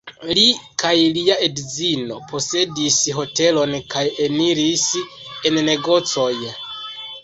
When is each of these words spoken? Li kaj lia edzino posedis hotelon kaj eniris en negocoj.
Li 0.37 0.43
kaj 0.83 0.93
lia 1.17 1.35
edzino 1.47 2.17
posedis 2.33 2.99
hotelon 3.19 3.79
kaj 3.95 4.05
eniris 4.29 4.91
en 5.01 5.65
negocoj. 5.73 6.31